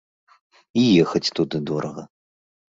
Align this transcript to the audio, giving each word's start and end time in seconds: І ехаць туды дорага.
І 0.83 0.85
ехаць 1.03 1.31
туды 1.41 1.57
дорага. 1.73 2.03